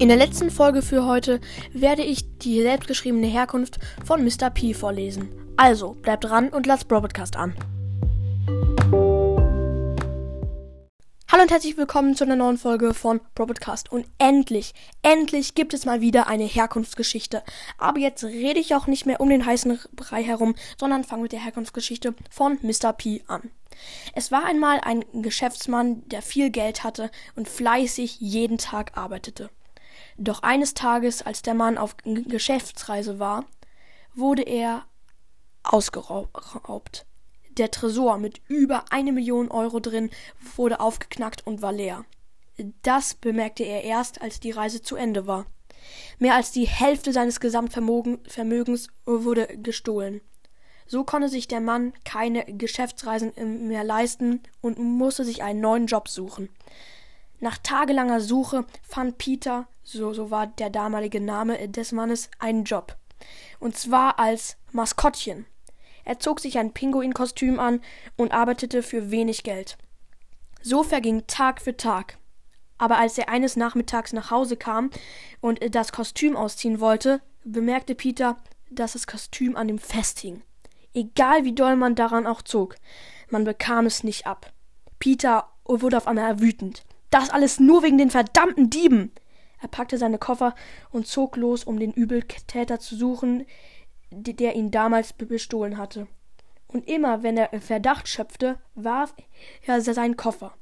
[0.00, 1.40] In der letzten Folge für heute
[1.72, 4.50] werde ich die selbstgeschriebene Herkunft von Mr.
[4.50, 5.28] P vorlesen.
[5.56, 7.54] Also, bleibt dran und lasst Broadcast an.
[11.30, 13.92] Hallo und herzlich willkommen zu einer neuen Folge von Broadcast.
[13.92, 17.44] Und endlich, endlich gibt es mal wieder eine Herkunftsgeschichte.
[17.78, 21.32] Aber jetzt rede ich auch nicht mehr um den heißen Brei herum, sondern fange mit
[21.32, 22.92] der Herkunftsgeschichte von Mr.
[22.92, 23.48] P an.
[24.12, 29.50] Es war einmal ein Geschäftsmann, der viel Geld hatte und fleißig jeden Tag arbeitete.
[30.16, 33.44] Doch eines Tages, als der Mann auf Geschäftsreise war,
[34.14, 34.84] wurde er
[35.64, 37.06] ausgeraubt.
[37.50, 40.10] Der Tresor mit über eine Million Euro drin
[40.56, 42.04] wurde aufgeknackt und war leer.
[42.82, 45.46] Das bemerkte er erst, als die Reise zu Ende war.
[46.18, 50.20] Mehr als die Hälfte seines Gesamtvermögens wurde gestohlen.
[50.86, 53.32] So konnte sich der Mann keine Geschäftsreisen
[53.68, 56.48] mehr leisten und musste sich einen neuen Job suchen.
[57.44, 62.96] Nach tagelanger Suche fand Peter, so, so war der damalige Name des Mannes, einen Job.
[63.60, 65.44] Und zwar als Maskottchen.
[66.06, 67.82] Er zog sich ein Pinguinkostüm an
[68.16, 69.76] und arbeitete für wenig Geld.
[70.62, 72.16] So verging Tag für Tag.
[72.78, 74.88] Aber als er eines Nachmittags nach Hause kam
[75.42, 78.38] und das Kostüm ausziehen wollte, bemerkte Peter,
[78.70, 80.40] dass das Kostüm an ihm festhing.
[80.94, 82.76] Egal wie doll man daran auch zog,
[83.28, 84.50] man bekam es nicht ab.
[84.98, 86.84] Peter wurde auf einmal wütend.
[87.14, 89.12] Das alles nur wegen den verdammten Dieben.
[89.62, 90.52] Er packte seine Koffer
[90.90, 93.46] und zog los, um den Übeltäter zu suchen,
[94.10, 96.08] der ihn damals bestohlen hatte.
[96.66, 99.14] Und immer, wenn er Verdacht schöpfte, warf
[99.64, 100.56] er seinen Koffer.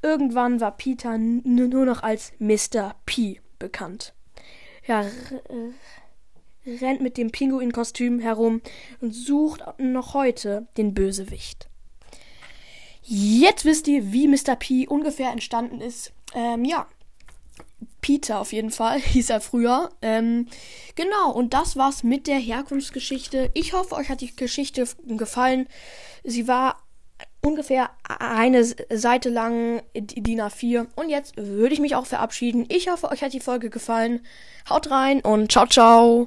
[0.00, 2.94] Irgendwann war Peter nur noch als Mr.
[3.04, 4.14] P bekannt.
[4.82, 5.04] Er
[6.64, 8.62] rennt mit dem Pinguinkostüm herum
[9.02, 11.68] und sucht noch heute den Bösewicht.
[13.08, 14.56] Jetzt wisst ihr, wie Mr.
[14.56, 16.12] P ungefähr entstanden ist.
[16.34, 16.86] Ähm, ja.
[18.00, 19.90] Peter auf jeden Fall hieß er früher.
[20.02, 20.48] Ähm,
[20.96, 23.50] genau, und das war's mit der Herkunftsgeschichte.
[23.54, 25.68] Ich hoffe, euch hat die Geschichte gefallen.
[26.24, 26.82] Sie war
[27.42, 30.86] ungefähr eine Seite lang, DIN A4.
[30.96, 32.66] Und jetzt würde ich mich auch verabschieden.
[32.68, 34.26] Ich hoffe, euch hat die Folge gefallen.
[34.68, 36.26] Haut rein und ciao, ciao.